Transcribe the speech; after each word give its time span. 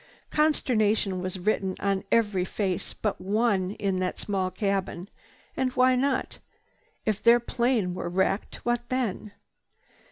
Consternation 0.31 1.21
was 1.21 1.37
written 1.37 1.75
on 1.79 2.03
every 2.11 2.43
face 2.43 2.91
but 2.91 3.21
one 3.21 3.69
in 3.73 3.99
that 3.99 4.17
small 4.17 4.49
cabin. 4.49 5.07
And 5.55 5.71
why 5.73 5.95
not? 5.95 6.39
If 7.05 7.21
their 7.21 7.39
plane 7.39 7.93
were 7.93 8.09
wrecked, 8.09 8.55
what 8.65 8.89
then? 8.89 9.31